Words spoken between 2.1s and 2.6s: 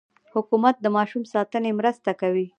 کوي.